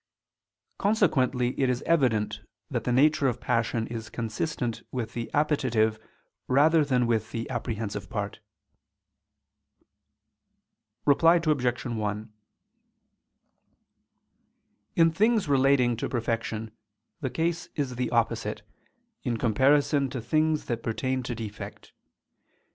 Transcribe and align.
Consequently 0.79 1.49
it 1.61 1.69
is 1.69 1.83
evident 1.83 2.39
that 2.71 2.85
the 2.85 2.91
nature 2.91 3.27
of 3.27 3.39
passion 3.39 3.85
is 3.85 4.09
consistent 4.09 4.81
with 4.91 5.13
the 5.13 5.29
appetitive, 5.31 5.99
rather 6.47 6.83
than 6.83 7.05
with 7.05 7.29
the 7.29 7.47
apprehensive 7.51 8.09
part. 8.09 8.39
Reply 11.05 11.35
Obj. 11.35 11.85
1: 11.85 12.33
In 14.95 15.11
things 15.11 15.47
relating 15.47 15.95
to 15.97 16.09
perfection 16.09 16.71
the 17.19 17.29
case 17.29 17.69
is 17.75 17.93
the 17.95 18.09
opposite, 18.09 18.63
in 19.21 19.37
comparison 19.37 20.09
to 20.09 20.19
things 20.19 20.65
that 20.65 20.81
pertain 20.81 21.21
to 21.21 21.35
defect. 21.35 21.93